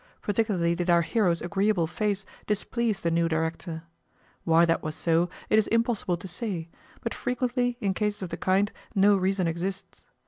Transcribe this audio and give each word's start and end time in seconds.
Particularly 0.23 0.73
did 0.73 0.89
our 0.89 1.03
hero's 1.03 1.43
agreeable 1.43 1.85
face 1.85 2.25
displease 2.47 3.01
the 3.01 3.11
new 3.11 3.29
Director. 3.29 3.83
Why 4.45 4.65
that 4.65 4.81
was 4.81 4.95
so 4.95 5.29
it 5.47 5.59
is 5.59 5.67
impossible 5.67 6.17
to 6.17 6.27
say, 6.27 6.69
but 7.01 7.13
frequently, 7.13 7.77
in 7.79 7.93
cases 7.93 8.23
of 8.23 8.29
the 8.29 8.37
kind, 8.37 8.71
no 8.95 9.15
reason 9.15 9.45
exists. 9.45 10.05